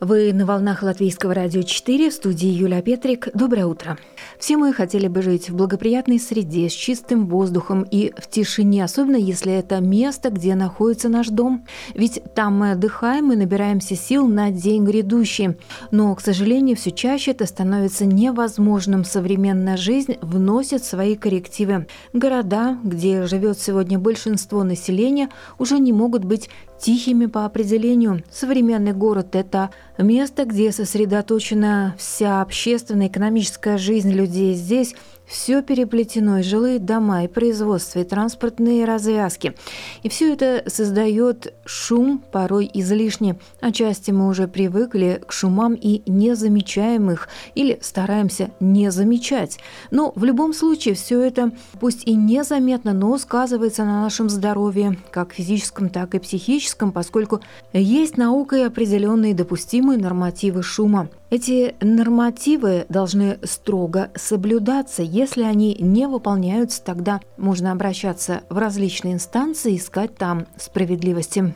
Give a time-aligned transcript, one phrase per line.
[0.00, 3.28] Вы на волнах Латвийского радио 4 в студии Юлия Петрик.
[3.34, 3.98] Доброе утро.
[4.38, 9.16] Все мы хотели бы жить в благоприятной среде, с чистым воздухом и в тишине, особенно
[9.16, 11.66] если это место, где находится наш дом.
[11.94, 15.58] Ведь там мы отдыхаем и набираемся сил на день грядущий.
[15.90, 19.04] Но, к сожалению, все чаще это становится невозможным.
[19.04, 21.86] Современная жизнь вносит свои коррективы.
[22.14, 25.28] Города, где живет сегодня большинство населения,
[25.58, 26.48] уже не могут быть
[26.80, 28.22] тихими по определению.
[28.30, 34.54] Современный город– это место, где сосредоточена вся общественная экономическая жизнь людей.
[34.54, 34.94] Здесь
[35.30, 39.54] все переплетено, и жилые дома, и производство, и транспортные развязки.
[40.02, 43.38] И все это создает шум, порой излишне.
[43.60, 49.60] Отчасти мы уже привыкли к шумам и не замечаем их, или стараемся не замечать.
[49.92, 55.32] Но в любом случае все это, пусть и незаметно, но сказывается на нашем здоровье, как
[55.32, 57.40] физическом, так и психическом, поскольку
[57.72, 61.08] есть наукой определенные допустимые нормативы шума.
[61.30, 65.02] Эти нормативы должны строго соблюдаться.
[65.02, 71.54] Если они не выполняются, тогда можно обращаться в различные инстанции и искать там справедливости.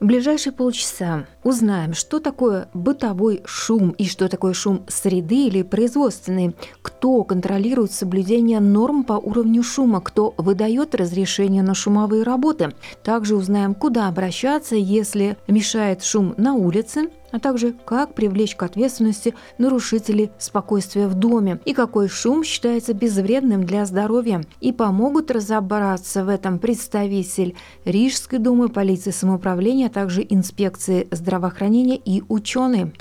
[0.00, 6.54] В ближайшие полчаса узнаем, что такое бытовой шум и что такое шум среды или производственный,
[6.82, 12.74] кто контролирует соблюдение норм по уровню шума, кто выдает разрешение на шумовые работы.
[13.04, 19.34] Также узнаем, куда обращаться, если мешает шум на улице, а также как привлечь к ответственности
[19.58, 24.42] нарушителей спокойствия в доме и какой шум считается безвредным для здоровья.
[24.60, 32.22] И помогут разобраться в этом представитель Рижской думы, полиции самоуправления, а также инспекции здравоохранения и
[32.28, 32.92] ученые.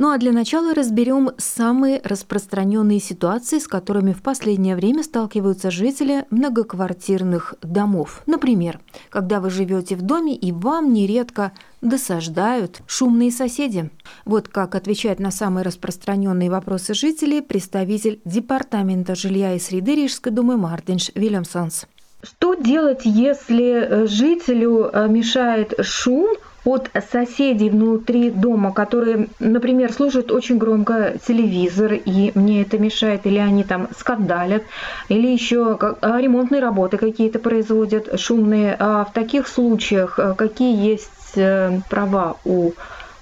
[0.00, 6.24] Ну а для начала разберем самые распространенные ситуации, с которыми в последнее время сталкиваются жители
[6.30, 8.22] многоквартирных домов.
[8.24, 11.52] Например, когда вы живете в доме и вам нередко
[11.82, 13.90] досаждают шумные соседи.
[14.24, 20.56] Вот как отвечает на самые распространенные вопросы жителей представитель Департамента жилья и среды Рижской думы
[20.56, 21.84] Мартинш Вильямсонс.
[22.22, 26.36] Что делать, если жителю э, мешает шум,
[26.70, 33.38] от соседей внутри дома, которые, например, слушают очень громко телевизор, и мне это мешает, или
[33.38, 34.62] они там скандалят,
[35.08, 38.76] или еще а, ремонтные работы какие-то производят шумные.
[38.78, 42.72] А в таких случаях э, какие есть э, права у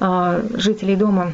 [0.01, 1.33] а, жителей дома?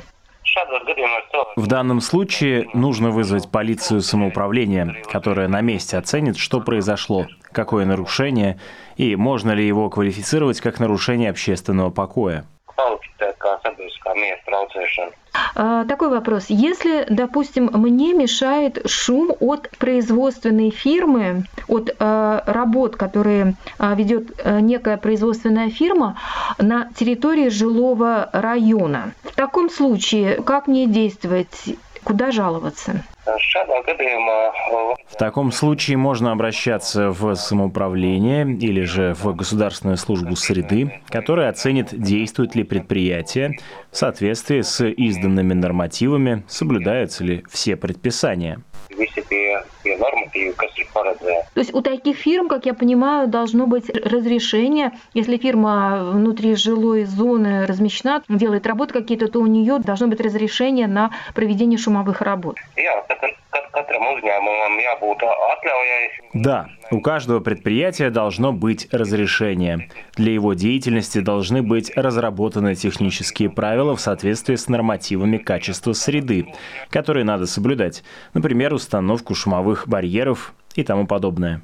[1.57, 8.59] В данном случае нужно вызвать полицию самоуправления, которая на месте оценит, что произошло, какое нарушение
[8.97, 12.45] и можно ли его квалифицировать как нарушение общественного покоя.
[15.57, 16.47] А, такой вопрос.
[16.49, 24.97] Если, допустим, мне мешает шум от производственной фирмы, от а, работ, которые а, ведет некая
[24.97, 26.19] производственная фирма
[26.59, 31.77] на территории жилого района, в таком случае как мне действовать?
[32.05, 33.03] Куда жаловаться?
[35.07, 41.89] В таком случае можно обращаться в самоуправление или же в государственную службу среды, которая оценит,
[41.91, 43.59] действует ли предприятие
[43.91, 48.63] в соответствии с изданными нормативами, соблюдаются ли все предписания
[48.95, 50.24] tie normatīvi, kas ir paredzēti.
[51.55, 57.05] То есть у таких фирм, как я понимаю, должно быть разрешение, если фирма внутри жилой
[57.05, 62.57] зоны размещена, делает работы какие-то, то у нее должно быть разрешение на проведение шумовых работ.
[66.33, 69.89] Да, у каждого предприятия должно быть разрешение.
[70.17, 76.47] Для его деятельности должны быть разработаны технические правила в соответствии с нормативами качества среды,
[76.91, 78.03] которые надо соблюдать.
[78.33, 81.61] Например, установку шумовых барьеров и тому подобное.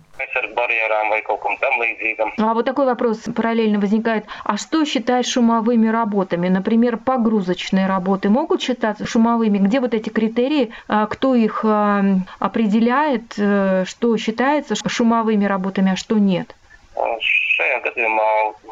[2.39, 4.25] А вот такой вопрос параллельно возникает.
[4.45, 6.49] А что считать шумовыми работами?
[6.49, 9.59] Например, погрузочные работы могут считаться шумовыми?
[9.59, 10.73] Где вот эти критерии?
[10.89, 12.03] А кто их а,
[12.39, 13.35] определяет?
[13.39, 16.55] Э, что считается шумовыми работами, а что нет?
[16.97, 18.29] Šajā gadījumā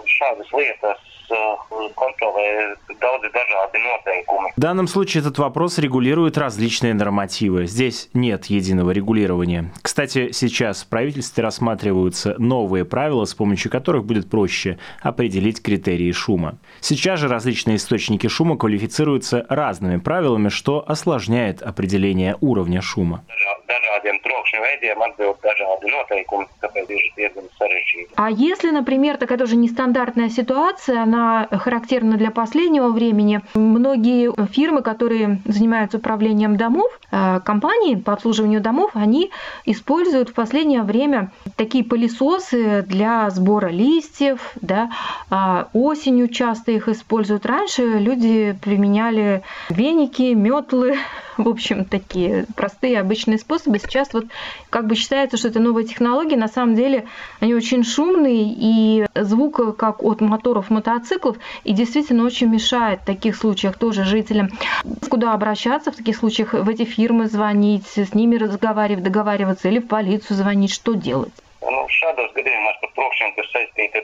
[0.09, 1.07] šādas lietas
[1.95, 4.53] контролē daudzi dažādi noteikumi.
[4.57, 7.67] В данном случае этот вопрос регулирует различные нормативы.
[7.67, 9.71] Здесь нет единого регулирования.
[9.83, 16.59] Кстати, сейчас в правительстве рассматриваются новые правила, с помощью которых будет проще определить критерии шума.
[16.81, 23.25] Сейчас же различные источники шума квалифицируются разными правилами, что осложняет определение уровня шума.
[24.49, 28.12] Šiem veidiem atbild dažādi noteikumi, tāpēc ir diezgan sarežģīti.
[28.17, 35.41] А если, например, такая тоже нестандартная ситуация, она характерна для последнего времени, многие фирмы, которые
[35.45, 39.31] занимаются управлением домов, э, компании по обслуживанию домов, они
[39.65, 44.91] используют в последнее время такие пылесосы для сбора листьев, да,
[45.31, 47.47] а осенью часто их используют.
[47.47, 50.97] Раньше люди применяли веники, метлы,
[51.37, 53.79] в общем, такие простые обычные способы.
[53.79, 54.25] Сейчас вот
[54.70, 56.37] как бы считается, что это новые технологии.
[56.37, 57.06] На самом деле
[57.40, 63.37] они очень шумные, и звук как от моторов мотоциклов, и действительно очень мешает в таких
[63.37, 64.50] случаях тоже жителям.
[65.08, 66.52] Куда обращаться в таких случаях?
[66.52, 70.73] В эти фирмы звонить, с ними разговаривать, договариваться или в полицию звонить?
[70.73, 71.32] Что делать?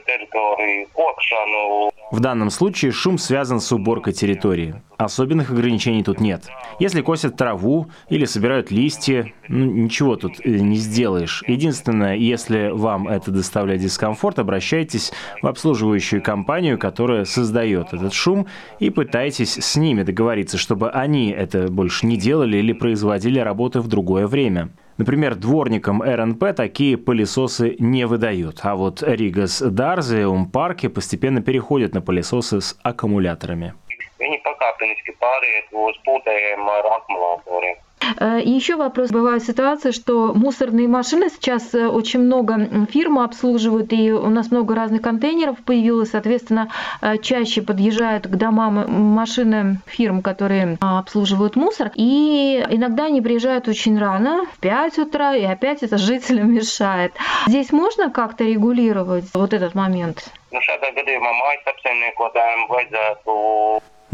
[0.05, 1.89] Teritoriju kokšanu.
[2.11, 4.75] В данном случае шум связан с уборкой территории.
[4.97, 6.43] Особенных ограничений тут нет.
[6.79, 11.43] Если косят траву или собирают листья, ну, ничего тут э, не сделаешь.
[11.47, 15.11] Единственное, если вам это доставляет дискомфорт, обращайтесь
[15.41, 18.47] в обслуживающую компанию, которая создает этот шум,
[18.79, 23.87] и пытайтесь с ними договориться, чтобы они это больше не делали или производили работы в
[23.87, 24.69] другое время.
[24.97, 32.01] Например, дворникам РНП такие пылесосы не выдают, а вот Ригас Дарзиум парки постепенно переходят на
[32.01, 33.73] пылесосы с аккумуляторами.
[38.19, 39.11] Еще вопрос.
[39.11, 44.75] Бывают ситуации, что мусорные машины сейчас э, очень много фирм обслуживают, и у нас много
[44.75, 46.71] разных контейнеров появилось, соответственно,
[47.01, 53.97] э, чаще подъезжают к домам машины фирм, которые обслуживают мусор, и иногда они приезжают очень
[53.97, 57.13] рано, в 5 утра, и опять это жителям мешает.
[57.47, 60.25] Здесь можно как-то регулировать вот этот момент?
[60.51, 60.61] Nu,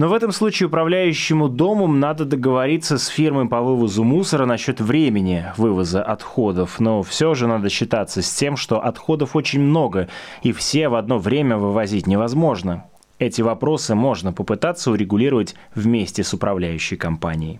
[0.01, 5.45] но в этом случае управляющему домом надо договориться с фирмой по вывозу мусора насчет времени
[5.57, 6.79] вывоза отходов.
[6.79, 10.09] Но все же надо считаться с тем, что отходов очень много,
[10.41, 12.89] и все в одно время вывозить невозможно.
[13.19, 17.59] Эти вопросы можно попытаться урегулировать вместе с управляющей компанией.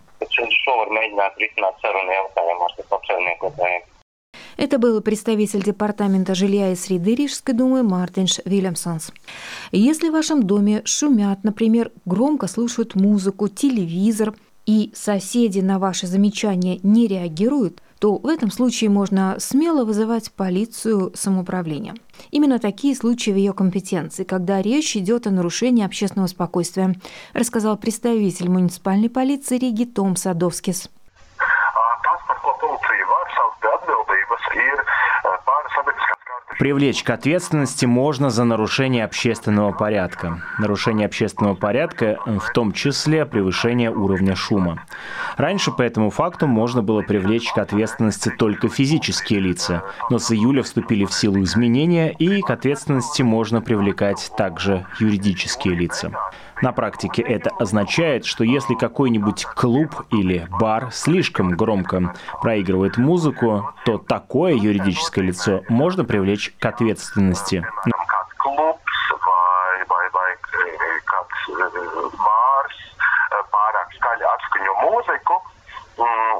[4.56, 9.12] Это был представитель Департамента жилья и среды Рижской думы Мартинш Вильямсонс.
[9.70, 14.34] Если в вашем доме шумят, например, громко слушают музыку, телевизор,
[14.66, 21.12] и соседи на ваши замечания не реагируют, то в этом случае можно смело вызывать полицию
[21.14, 21.94] самоуправления.
[22.30, 26.96] Именно такие случаи в ее компетенции, когда речь идет о нарушении общественного спокойствия,
[27.32, 30.90] рассказал представитель муниципальной полиции Риги Том Садовскис.
[36.62, 40.42] Привлечь к ответственности можно за нарушение общественного порядка.
[40.60, 44.84] Нарушение общественного порядка в том числе превышение уровня шума.
[45.36, 50.62] Раньше по этому факту можно было привлечь к ответственности только физические лица, но с июля
[50.62, 56.12] вступили в силу изменения, и к ответственности можно привлекать также юридические лица.
[56.62, 63.98] На практике это означает, что если какой-нибудь клуб или бар слишком громко проигрывает музыку, то
[63.98, 67.66] такое юридическое лицо можно привлечь к ответственности.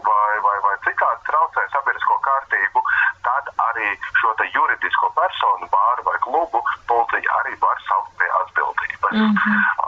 [0.02, 2.82] vai, vai, vai citādi traucē sabiedrisko kārtību,
[3.26, 3.88] tad arī
[4.20, 9.12] šo juridisko personu, bāru vai klubu, policija arī var saukt pie atbildības.
[9.12, 9.81] Mm -hmm.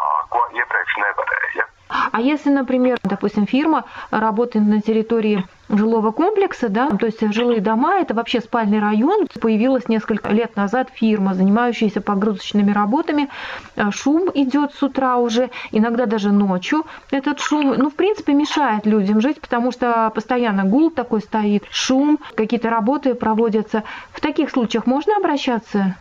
[2.13, 8.01] А если, например, допустим, фирма работает на территории жилого комплекса, да, то есть жилые дома,
[8.01, 9.27] это вообще спальный район.
[9.41, 13.31] Появилась несколько лет назад фирма, занимающаяся погрузочными работами.
[13.77, 16.85] А, шум идет с утра уже, иногда даже ночью.
[17.11, 22.19] Этот шум, ну, в принципе, мешает людям жить, потому что постоянно гул такой стоит, шум,
[22.37, 23.83] какие-то работы проводятся.
[24.13, 25.97] В таких случаях можно обращаться?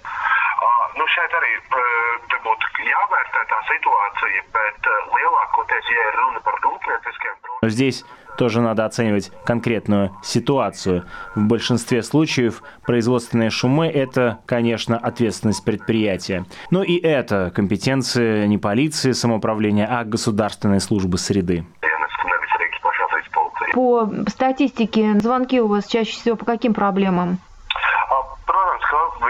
[0.97, 1.51] Nu, šeit arī
[2.43, 7.33] būtu jāvērtē tā situācija, bet lielākoties, ja ir runa par rūpnieciskiem...
[7.63, 8.03] Но здесь
[8.37, 11.05] тоже надо оценивать конкретную ситуацию.
[11.35, 16.45] В большинстве случаев производственные шумы– это, конечно, ответственность предприятия.
[16.71, 21.65] Но и это компетенция не полиции самоуправления, а государственной службы среды.
[23.73, 27.39] По статистике, звонки у вас чаще всего по каким проблемам?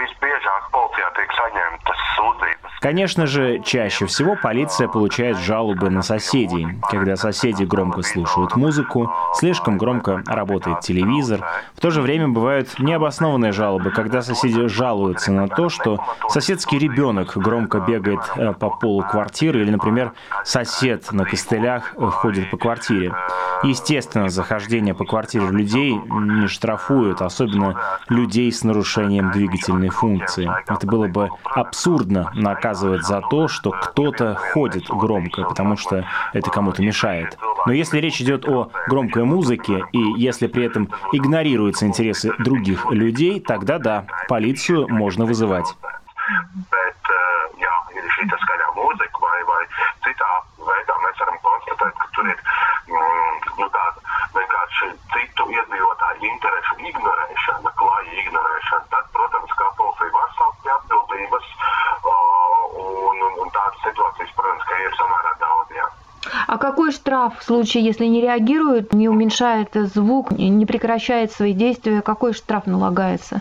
[0.04, 2.63] visbiežāk policijā tiek saņemtas sūdzības.
[2.84, 9.78] Конечно же, чаще всего полиция получает жалобы на соседей, когда соседи громко слушают музыку, слишком
[9.78, 11.40] громко работает телевизор.
[11.74, 15.98] В то же время бывают необоснованные жалобы, когда соседи жалуются на то, что
[16.28, 20.12] соседский ребенок громко бегает э, по полу квартиры или, например,
[20.44, 23.14] сосед на костылях э, ходит по квартире.
[23.62, 30.50] Естественно, захождение по квартире людей не штрафуют, особенно людей с нарушением двигательной функции.
[30.68, 36.82] Это было бы абсурдно наказывать за то, что кто-то ходит громко, потому что это кому-то
[36.82, 37.38] мешает.
[37.66, 43.40] Но если речь идет о громкой музыке, и если при этом игнорируются интересы других людей,
[43.40, 45.66] тогда да, полицию можно вызывать.
[66.92, 72.66] Штраф в случае, если не реагирует, не уменьшает звук, не прекращает свои действия, какой штраф
[72.66, 73.40] налагается?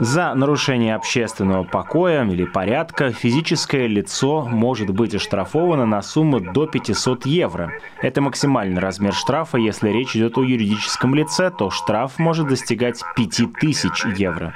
[0.00, 7.26] За нарушение общественного покоя или порядка физическое лицо может быть оштрафовано на сумму до 500
[7.26, 7.72] евро.
[8.00, 9.58] Это максимальный размер штрафа.
[9.58, 14.54] Если речь идет о юридическом лице, то штраф может достигать 5000 евро.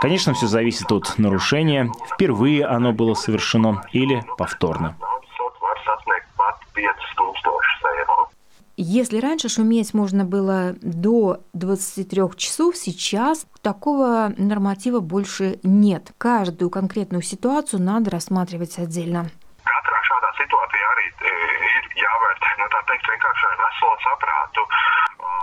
[0.00, 4.96] Конечно, все зависит от нарушения, впервые оно было совершено или повторно.
[8.80, 16.12] Если раньше шуметь можно было до 23 часов, сейчас такого норматива больше нет.
[16.16, 19.30] Каждую конкретную ситуацию надо рассматривать отдельно.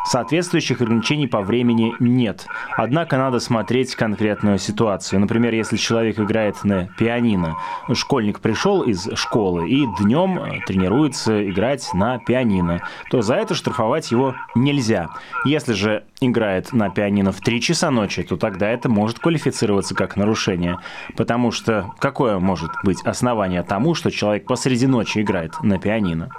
[0.05, 2.45] Соответствующих ограничений по времени нет.
[2.77, 5.19] Однако надо смотреть конкретную ситуацию.
[5.19, 7.57] Например, если человек играет на пианино,
[7.93, 14.11] школьник пришел из школы и днем э, тренируется играть на пианино, то за это штрафовать
[14.11, 15.09] его нельзя.
[15.43, 20.15] Если же играет на пианино в 3 часа ночи, то тогда это может квалифицироваться как
[20.15, 20.79] нарушение.
[21.17, 26.29] Потому что какое может быть основание тому, что человек посреди ночи играет на пианино?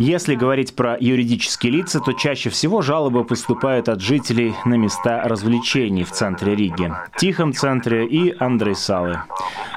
[0.00, 6.04] Если говорить про юридические лица, то чаще всего жалобы поступают от жителей на места развлечений
[6.04, 9.18] в центре Риги, Тихом центре и Андрейсалы.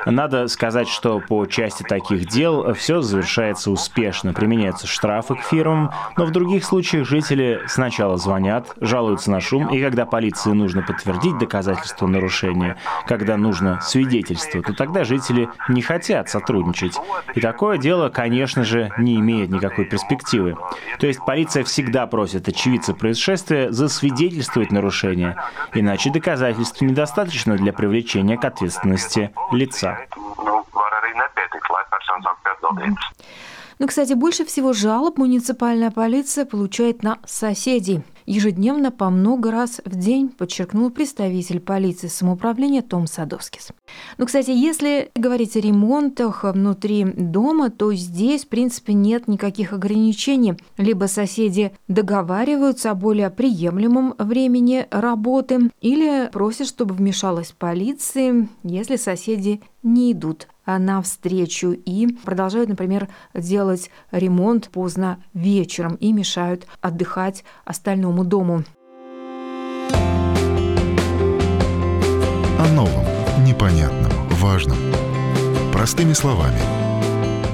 [0.06, 4.34] Надо сказать, что по части таких дел все завершается успешно.
[4.34, 9.82] Применяются штрафы к фирмам, но в других случаях жители сначала звонят, жалуются на шум, и
[9.82, 12.78] когда полиции нужно подтвердить доказательства нарушения,
[13.08, 16.96] когда нужно свидетельство, то тогда жители не хотят сотрудничать.
[17.36, 20.13] И такое дело, конечно же, не имеет никакой перспективы.
[21.00, 25.38] То есть полиция всегда просит очевидца происшествия засвидетельствовать нарушение,
[25.74, 30.00] иначе доказательств недостаточно для привлечения к ответственности лица.
[33.80, 38.04] Ну, кстати, больше всего жалоб муниципальная полиция получает на соседей.
[38.26, 43.72] Ежедневно по много раз в день, подчеркнул представитель полиции самоуправления Том Садовскис.
[44.18, 50.56] Ну, кстати, если говорить о ремонтах внутри дома, то здесь, в принципе, нет никаких ограничений.
[50.78, 59.62] Либо соседи договариваются о более приемлемом времени работы, или просят, чтобы вмешалась полиция, если соседи
[59.84, 68.64] не идут навстречу и продолжают, например, делать ремонт поздно вечером и мешают отдыхать остальному дому.
[72.60, 73.06] О новом,
[73.46, 74.78] непонятном, важном.
[75.72, 76.60] Простыми словами.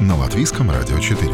[0.01, 1.31] На Латвийском радио 4.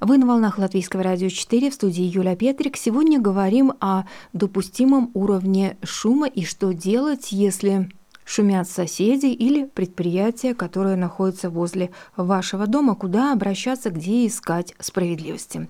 [0.00, 2.76] Вы на волнах Латвийского радио 4 в студии Юля Петрик.
[2.76, 7.90] Сегодня говорим о допустимом уровне шума и что делать, если
[8.28, 15.68] шумят соседи или предприятия, которые находятся возле вашего дома, куда обращаться, где искать справедливости.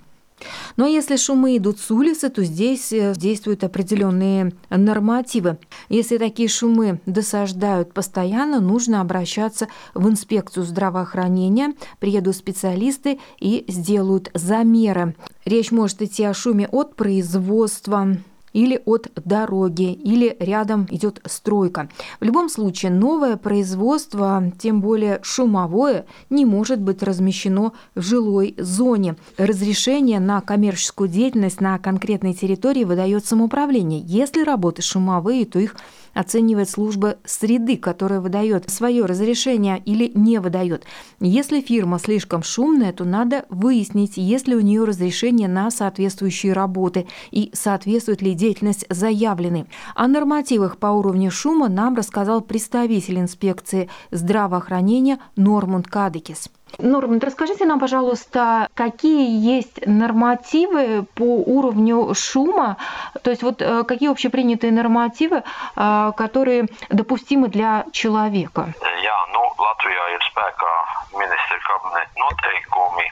[0.76, 5.58] Но если шумы идут с улицы, то здесь э, действуют определенные нормативы.
[5.88, 11.74] Если такие шумы досаждают постоянно, нужно обращаться в инспекцию здравоохранения.
[11.98, 15.16] Приедут специалисты и сделают замеры.
[15.44, 18.16] Речь может идти о шуме от производства,
[18.52, 21.88] или от дороги, или рядом идет стройка.
[22.20, 29.16] В любом случае, новое производство, тем более шумовое, не может быть размещено в жилой зоне.
[29.36, 34.00] Разрешение на коммерческую деятельность на конкретной территории выдает самоуправление.
[34.04, 35.76] Если работы шумовые, то их
[36.14, 40.84] оценивает служба среды, которая выдает свое разрешение или не выдает.
[41.20, 47.06] Если фирма слишком шумная, то надо выяснить, есть ли у нее разрешение на соответствующие работы
[47.30, 48.47] и соответствует ли деятельность
[48.88, 49.66] заявленной.
[49.94, 56.50] О нормативах по уровню шума нам рассказал представитель инспекции здравоохранения Нормунд Кадекис.
[56.78, 62.76] Норман, расскажите нам, пожалуйста, какие есть нормативы по уровню шума,
[63.22, 65.42] то есть вот э, какие общепринятые нормативы,
[65.76, 68.74] э, которые допустимы для человека?
[69.02, 70.72] Jā, nu, Latvijā ir spēkā
[71.16, 73.06] ministra kabineta noteikumi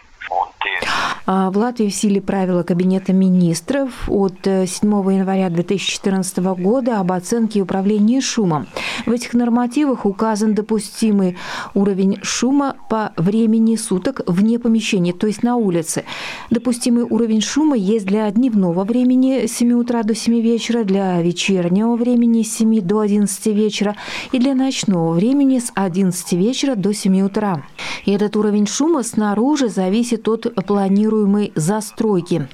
[1.26, 7.58] в Латвии в силе правила Кабинета министров от 7 э, января 2014 года об оценке
[7.58, 8.68] и управлении шумом.
[9.06, 11.36] В этих нормативах указан допустимый
[11.74, 16.04] уровень шума по времени суток вне помещения, то есть на улице.
[16.50, 21.96] Допустимый уровень шума есть для дневного времени с 7 утра до 7 вечера, для вечернего
[21.96, 23.96] времени с 7 до 11 вечера
[24.30, 27.62] и для ночного времени с 11 вечера до 7 утра.
[28.04, 32.48] И этот уровень шума снаружи зависит от планируемой застройки.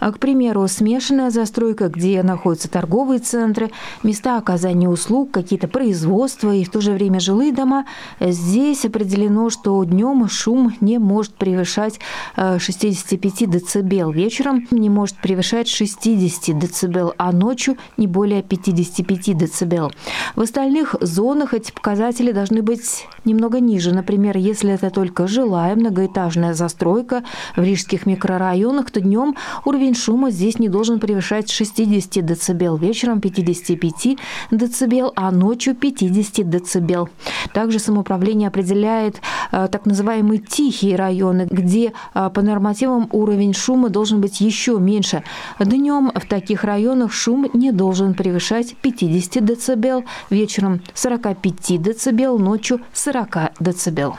[0.00, 3.70] А, к примеру, смешанная застройка, где находятся торговые центры,
[4.02, 7.86] места оказания услуг, какие-то производства и в то же время жилые дома,
[8.20, 11.98] здесь определено, что днем шум не может превышать
[12.36, 19.94] 65 а, дБ, вечером не может превышать 60 дБ, а ночью не более 55 дБ.
[20.34, 23.92] В остальных зонах эти показатели должны быть немного ниже.
[23.92, 27.24] Например, если это только жилая многоэтажная застройка
[27.56, 34.16] в рижских микрорайонах, то днем уровень шума здесь не должен превышать 60 дБ, вечером 55
[34.50, 37.10] дБ, а ночью 50 дБ.
[37.52, 39.20] Также самоуправление определяет
[39.52, 45.22] э, так называемые тихие районы, где э, по нормативам уровень шума должен быть еще меньше.
[45.58, 53.15] Днем в таких районах шум не должен превышать 50 дБ, вечером 45 дБ, ночью 40
[53.24, 54.16] дБ.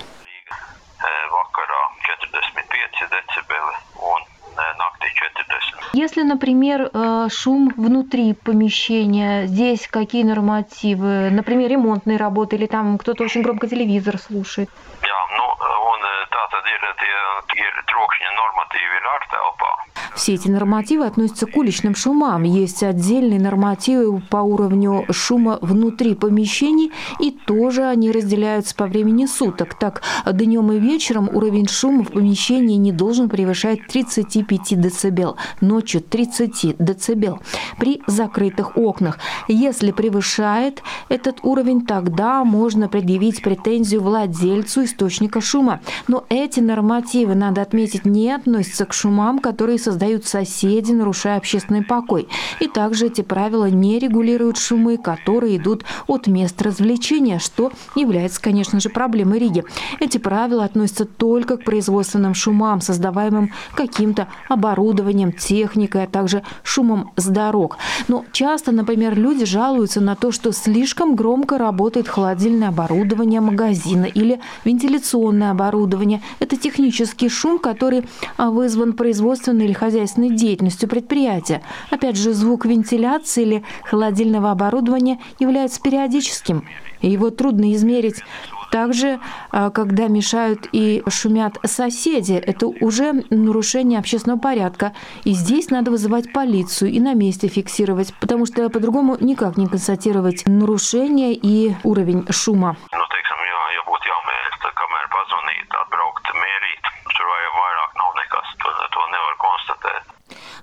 [5.93, 11.29] Если, например, э, шум внутри помещения, здесь какие нормативы?
[11.31, 14.69] Например, ремонтные работы или там кто-то очень громко телевизор слушает?
[15.01, 15.36] Jā,
[20.17, 22.41] Все эти нормативы относятся к уличным шумам.
[22.41, 29.75] Есть отдельные нормативы по уровню шума внутри помещений, и тоже они разделяются по времени суток.
[29.75, 36.77] Так, днем и вечером уровень шума в помещении не должен превышать 35 дБ, ночью 30
[36.77, 37.39] дБ
[37.77, 39.19] при закрытых окнах.
[39.47, 45.79] Если превышает этот уровень, тогда можно предъявить претензию владельцу источника шума.
[46.07, 52.27] Но эти нормативы, надо отметить, не относятся к шумам, которые создают соседи, нарушая общественный покой.
[52.59, 58.79] И также эти правила не регулируют шумы, которые идут от мест развлечения, что является, конечно
[58.79, 59.63] же, проблемой Риги.
[59.99, 67.27] Эти правила относятся только к производственным шумам, создаваемым каким-то оборудованием, техникой, а также шумом с
[67.27, 67.77] дорог.
[68.07, 74.39] Но часто, например, люди жалуются на то, что слишком громко работает холодильное оборудование магазина или
[74.63, 76.21] вентиляционное оборудование.
[76.47, 78.05] Это технический шум, который
[78.37, 81.61] а, вызван производственной или хозяйственной деятельностью предприятия.
[81.89, 86.63] Опять же, звук вентиляции или холодильного оборудования является периодическим.
[87.01, 88.23] Его трудно измерить
[88.71, 89.19] также,
[89.51, 94.93] а, когда мешают и шумят соседи, это уже нарушение общественного порядка.
[95.25, 100.43] И здесь надо вызывать полицию и на месте фиксировать, потому что по-другому никак не констатировать
[100.45, 102.77] нарушение и уровень шума.
[102.93, 103.46] Nu, teiksim,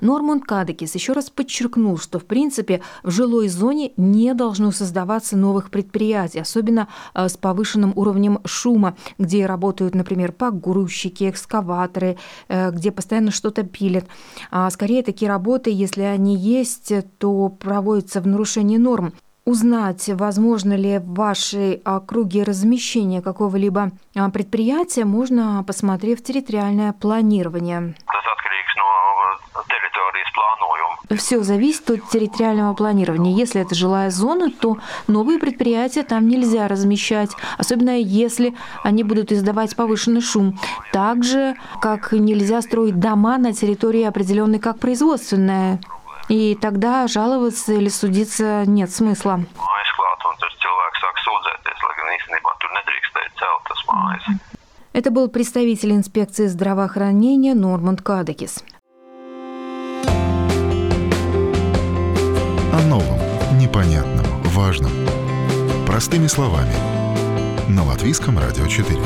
[0.05, 5.71] Норманд Кадекис еще раз подчеркнул, что в принципе в жилой зоне не должно создаваться новых
[5.71, 13.31] предприятий, особенно э, с повышенным уровнем шума, где работают, например, погрузчики, экскаваторы, э, где постоянно
[13.31, 14.05] что-то пилят.
[14.51, 19.15] А скорее такие работы, если они есть, то проводятся в нарушении норм
[19.47, 27.95] узнать, возможно ли в вашей округе размещение какого-либо а, предприятия, можно посмотрев территориальное планирование.
[31.11, 33.37] Все зависит от территориального планирования.
[33.37, 39.77] Если это жилая зона, то новые предприятия там нельзя размещать, особенно если они будут издавать
[39.77, 40.59] повышенный шум.
[40.93, 45.81] Так же, как нельзя строить дома на территории определенной как производственная
[46.29, 49.41] И тогда жаловаться или судиться нет смысла.
[54.95, 58.65] Это был представитель инспекции здравоохранения Норманд Кадекис.
[62.75, 63.21] О новом,
[63.57, 64.91] непонятном, важном.
[65.87, 66.73] Простыми словами.
[67.69, 68.99] На Латвийском радио 4.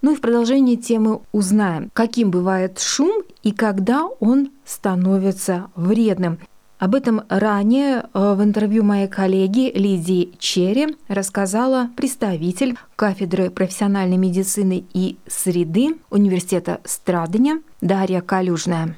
[0.00, 6.38] Ну и в продолжении темы узнаем, каким бывает шум и когда он становится вредным.
[6.78, 14.86] Об этом ранее э, в интервью моей коллеги Лидии Черри рассказала представитель кафедры профессиональной медицины
[14.94, 18.96] и среды Университета Страдания Дарья Калюжная.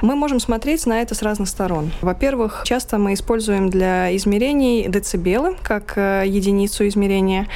[0.00, 1.90] Мы можем смотреть на это с разных сторон.
[2.02, 7.48] Во-первых, часто мы используем для измерений децибелы как э, единицу измерения.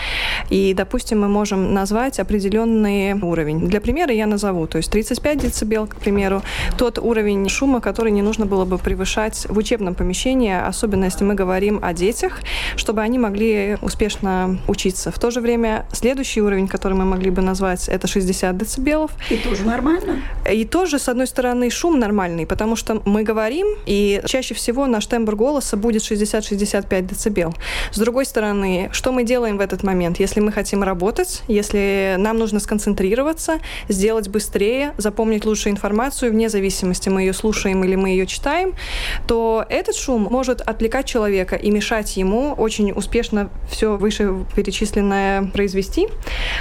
[0.51, 3.69] И, допустим, мы можем назвать определенный уровень.
[3.69, 6.43] Для примера я назову, то есть 35 децибел, к примеру,
[6.77, 11.35] тот уровень шума, который не нужно было бы превышать в учебном помещении, особенно если мы
[11.35, 12.41] говорим о детях,
[12.77, 15.13] чтобы они могли успешно учиться.
[15.13, 19.13] В то же время следующий уровень, который мы могли бы назвать, это 60 децибелов.
[19.31, 20.23] И тоже нормально?
[20.51, 25.07] И тоже, с одной стороны, шум нормальный, потому что мы говорим, и чаще всего наш
[25.07, 27.57] тембр голоса будет 60-65 дБ.
[27.93, 30.21] С другой стороны, что мы делаем в этот момент?
[30.21, 37.09] Если мы хотим работать, если нам нужно сконцентрироваться, сделать быстрее, запомнить лучшую информацию, вне зависимости,
[37.09, 38.75] мы ее слушаем или мы ее читаем,
[39.27, 46.09] то этот шум может отвлекать человека и мешать ему очень успешно все вышеперечисленное произвести.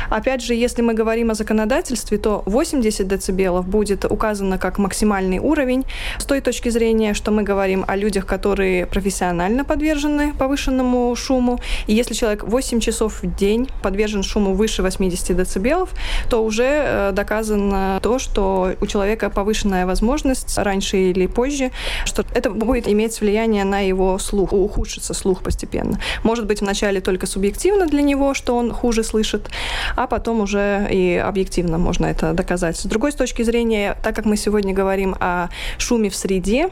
[0.09, 5.39] Опять же, если мы говорим о законодательстве, то 80 дБ будет указано как максимальный профессиональный
[5.39, 5.85] уровень
[6.17, 11.59] с той точки зрения, что мы говорим о людях, которые профессионально подвержены повышенному шуму.
[11.87, 15.89] И если человек 8 часов в день подвержен шуму выше 80 дБ,
[16.29, 21.71] то уже э, доказано то, что у человека повышенная возможность раньше или позже,
[22.05, 25.99] что это будет иметь влияние на его слух, ухудшится слух постепенно.
[26.23, 29.49] Может быть, вначале только субъективно для него, что он хуже слышит,
[29.95, 32.77] а потом уже и объективно можно это доказать.
[32.77, 36.69] С другой точки зрения, так как мы сегодня говорим о шуме в среде,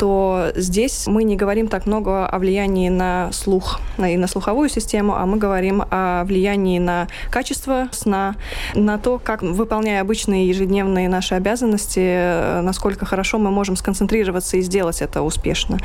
[0.00, 5.14] то здесь мы не говорим так много о влиянии на слух и на слуховую систему,
[5.14, 8.34] а мы говорим о влиянии на качество сна,
[8.74, 15.02] на то, как, выполняя обычные ежедневные наши обязанности, насколько хорошо мы можем сконцентрироваться и сделать
[15.02, 15.78] это успешно.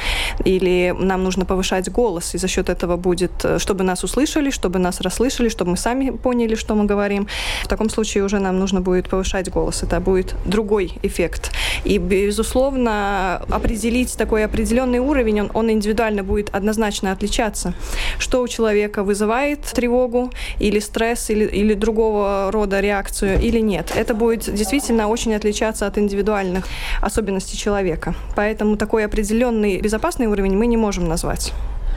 [0.44, 5.02] Или нам нужно повышать голос, и за счет этого будет, чтобы нас услышали, чтобы нас
[5.02, 7.28] расслышали, чтобы мы сами поняли, что мы говорим.
[7.64, 9.84] В таком случае уже нам нужно будет повышать голос.
[9.84, 11.52] Это будет другой эффект.
[11.84, 17.74] И безусловно, определить такой определенный уровень, он, он индивидуально будет однозначно отличаться.
[18.18, 23.92] Что у человека вызывает тревогу или стресс, или, или другого рода реакцию, или нет.
[23.96, 26.66] Это будет действительно очень отличаться от индивидуальных
[27.02, 28.16] особенностей человека.
[28.36, 31.54] Поэтому такой определенный безопасный уровень мы не можем назвать.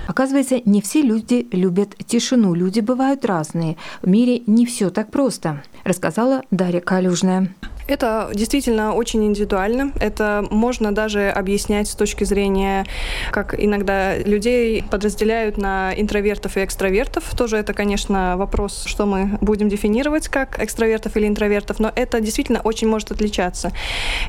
[0.06, 2.54] Оказывается, не все люди любят тишину.
[2.54, 3.76] Люди бывают разные.
[4.02, 7.54] В мире не все так просто, рассказала Дарья Калюжная.
[7.90, 9.92] Это действительно очень индивидуально.
[9.98, 12.86] Это можно даже объяснять с точки зрения,
[13.32, 17.34] как иногда людей подразделяют на интровертов и экстравертов.
[17.36, 22.60] Тоже это, конечно, вопрос, что мы будем дефинировать как экстравертов или интровертов, но это действительно
[22.60, 23.72] очень может отличаться.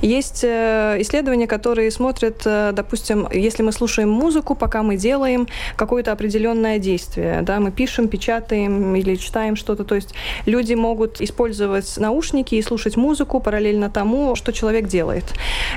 [0.02, 6.12] Есть э, исследования, которые смотрят, э, допустим, если мы слушаем музыку, пока мы делаем какое-то
[6.12, 10.16] определенное действие, да, мы пишем, печатаем или читаем что-то, то есть
[10.48, 15.26] люди могут использовать наушники и слушать музыку, параллельно тому, что человек делает.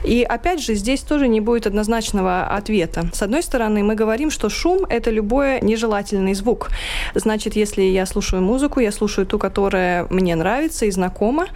[0.04, 3.06] И опять же, здесь тоже не будет однозначного ответа.
[3.12, 6.68] С одной стороны, мы говорим, что шум— это любой нежелательный звук.
[7.14, 11.46] Значит, если я слушаю музыку, я слушаю ту, которая мне нравится и знакома.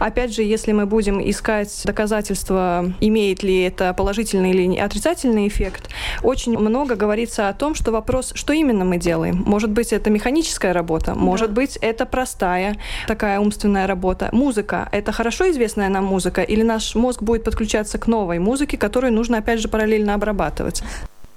[0.00, 5.90] Опять же, если мы будем искать доказательства, имеет ли это положительный или отрицательный эффект,
[6.24, 9.44] очень много говорится о том, что вопрос, что именно мы делаем.
[9.46, 14.28] Может быть, это механическая работа, может быть, это простая такая умственная работа.
[14.32, 18.78] Музыка— это хорошо известно известная нам музыка, или наш мозг будет подключаться к новой музыке,
[18.78, 20.82] которую нужно, опять же, параллельно обрабатывать.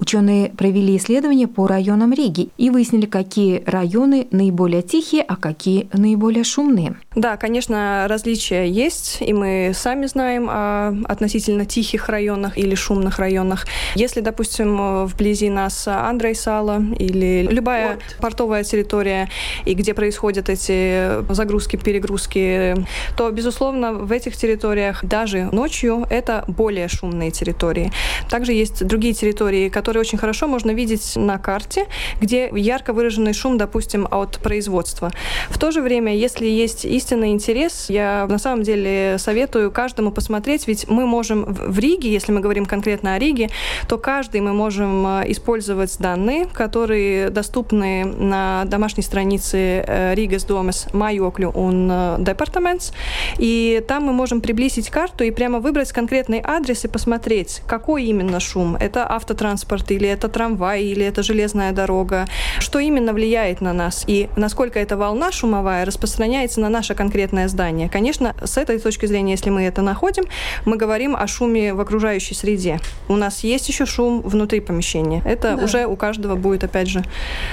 [0.02, 6.42] Ученые провели исследования по районам Риги и выяснили, какие районы наиболее тихие, а какие наиболее
[6.42, 6.96] шумные.
[7.14, 13.66] Да, конечно, различия есть, и мы сами знаем о относительно тихих районах или шумных районах.
[13.94, 18.02] Если, допустим, вблизи нас Андрей Сала или любая вот.
[18.18, 19.28] портовая территория,
[19.66, 22.74] и где происходят эти загрузки, перегрузки,
[23.16, 27.92] то, безусловно, в этих территориях даже ночью это более шумные территории.
[28.28, 31.86] Также есть другие территории, которые который очень хорошо можно видеть на карте,
[32.18, 35.10] где ярко выраженный шум, допустим, от производства.
[35.50, 40.66] В то же время, если есть истинный интерес, я на самом деле советую каждому посмотреть,
[40.66, 43.50] ведь мы можем в Риге, если мы говорим конкретно о Риге,
[43.86, 49.84] то каждый мы можем э, использовать данные, которые доступны на домашней странице
[50.16, 52.92] Риgas Домес Майоклю un Департаментс,
[53.36, 58.40] и там мы можем приблизить карту и прямо выбрать конкретный адрес и посмотреть, какой именно
[58.40, 58.74] шум.
[58.76, 62.26] Это автотранспорт или это трамвай или это железная дорога.
[62.58, 67.88] Что именно влияет на нас и насколько эта волна шумовая распространяется на наше конкретное здание.
[67.88, 70.24] Конечно, с этой точки зрения, если мы это находим,
[70.64, 72.80] мы говорим о шуме в окружающей среде.
[73.08, 75.22] У нас есть еще шум внутри помещения.
[75.24, 75.64] Это да.
[75.64, 77.04] уже у каждого будет, опять же,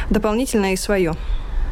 [0.10, 1.14] дополнительное и свое.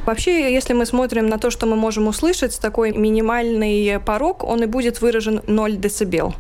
[0.08, 4.66] Вообще, если мы смотрим на то, что мы можем услышать, такой минимальный порог, он и
[4.66, 6.34] будет выражен 0 дБ.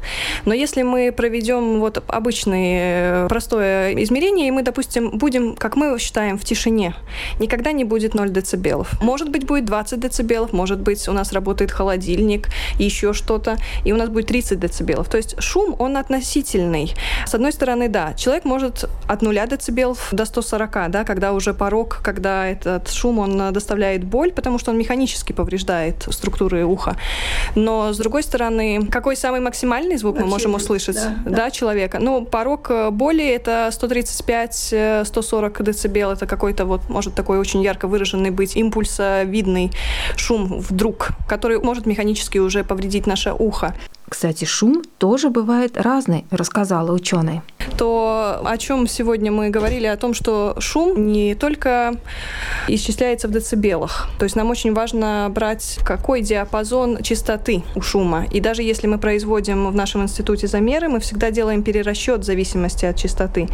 [0.46, 6.00] Но если мы проведем вот обычное э, простое измерение, и мы, допустим, будем, как мы
[6.00, 6.96] считаем, в тишине,
[7.42, 8.88] никогда не будет 0 дБ.
[9.02, 12.48] Может быть, будет 20 дБ, может быть, у нас работает холодильник,
[12.80, 15.10] еще что-то, и у нас будет 30 дБ.
[15.10, 16.94] То есть шум, он относительный.
[17.26, 22.00] С одной стороны, да, человек может от 0 дБ до 140, да, когда уже порог,
[22.02, 26.96] когда этот шум, он доставляет боль, потому что он механически повреждает структуры уха.
[27.56, 31.52] Но, с другой стороны, какой самый максимальный звук Вообще, мы можем услышать да, да, да.
[31.52, 31.98] человека?
[32.00, 35.98] Ну, порог э, боли— это 135-140 дБ.
[35.98, 39.72] Это какой-то вот, может, такой очень ярко выраженный быть импульсовидный
[40.16, 43.74] шум вдруг, который может механически уже повредить наше ухо.
[44.10, 47.42] Кстати, шум тоже бывает разный, рассказала ученый.
[47.78, 51.96] То, о чем сегодня мы говорили, о том, что шум не только
[52.68, 54.08] исчисляется в децибелах.
[54.18, 58.26] То есть нам очень важно брать, какой диапазон частоты у шума.
[58.32, 62.86] И даже если мы производим в нашем институте замеры, мы всегда делаем перерасчет в зависимости
[62.86, 63.50] от частоты.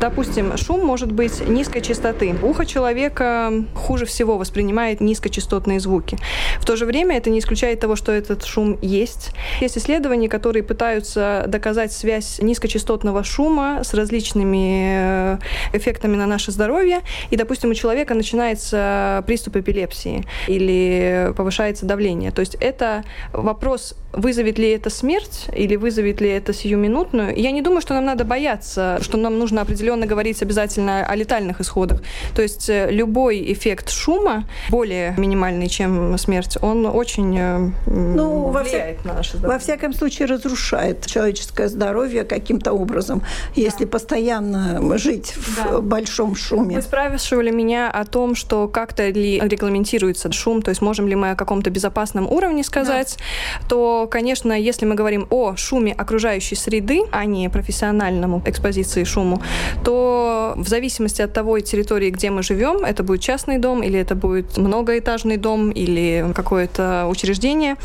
[0.00, 2.34] Допустим, шум может быть низкой частоты.
[2.42, 6.18] Ухо человека хуже всего воспринимает низкочастотные звуки.
[6.58, 9.32] В то же время это не исключает того, что этот шум есть.
[9.60, 15.38] Если исследований, которые пытаются доказать связь низкочастотного шума с различными э,
[15.72, 17.00] эффектами на наше здоровье.
[17.30, 22.30] И, допустим, у человека начинается приступ эпилепсии или повышается давление.
[22.30, 27.36] То есть это вопрос, вызовет ли это смерть или вызовет ли это сиюминутную.
[27.36, 31.60] Я не думаю, что нам надо бояться, что нам нужно определенно говорить обязательно о летальных
[31.60, 32.02] исходах.
[32.34, 38.96] То есть э, любой эффект шума, более минимальный, чем смерть, он очень э, ну, влияет
[38.96, 39.08] во вся...
[39.08, 39.58] на наше здоровье.
[39.58, 43.22] Во всяком всяком случае, разрушает человеческое здоровье каким-то образом,
[43.54, 43.90] если да.
[43.90, 45.78] постоянно жить да.
[45.78, 46.76] в большом шуме.
[46.76, 51.30] Вы спрашивали меня о том, что как-то ли регламентируется шум, то есть можем ли мы
[51.30, 53.68] о каком-то безопасном уровне сказать, да.
[53.68, 59.40] то, конечно, если мы говорим о шуме окружающей среды, а не профессиональному экспозиции шуму,
[59.82, 64.14] то в зависимости от того территории, где мы живем, это будет частный дом или это
[64.14, 67.76] будет многоэтажный дом или какое-то учреждение,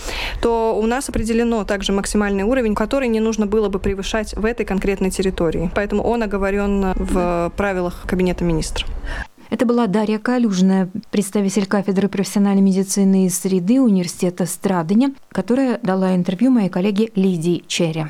[0.41, 4.43] то у нас определено также также максимальный уровень, который не нужно было бы превышать в
[4.43, 5.69] этой конкретной территории.
[5.75, 8.89] Поэтому он оговорен в правилах Кабинета министров.
[9.51, 16.49] Это была Дарья Калюжная, представитель кафедры профессиональной медицины и среды университета Страдания, которая дала интервью
[16.49, 18.05] моей коллеге Лидии Черри.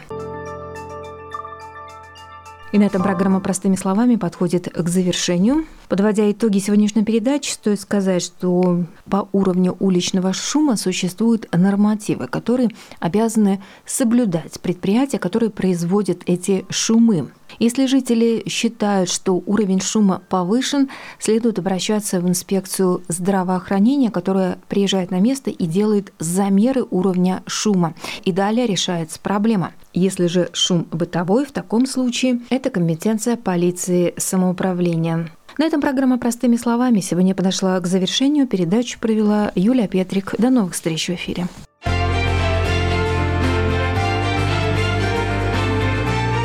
[2.75, 5.65] И на этом программа «Простыми словами» подходит к завершению.
[5.87, 13.63] Подводя итоги сегодняшней передачи, стоит сказать, что по уровню уличного шума существуют нормативы, которые обязаны
[13.85, 17.29] соблюдать предприятия, которые производят эти шумы.
[17.59, 25.19] Если жители считают, что уровень шума повышен, следует обращаться в инспекцию здравоохранения, которая приезжает на
[25.19, 27.93] место и делает замеры уровня шума.
[28.23, 29.71] И далее решается проблема.
[29.93, 35.29] Если же шум бытовой, в таком случае это компетенция полиции самоуправления.
[35.57, 38.45] На этом программа «Простыми словами» сегодня подошла к завершению.
[38.45, 40.35] Передачу провела Юлия Петрик.
[40.37, 41.47] До новых встреч в эфире.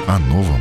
[0.07, 0.61] О новом,